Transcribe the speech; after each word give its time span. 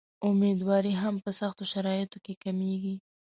امیندواري 0.29 0.93
هم 1.01 1.15
په 1.23 1.31
سختو 1.39 1.63
شرایطو 1.73 2.17
کې 2.25 2.33
کمېږي. 2.43 2.95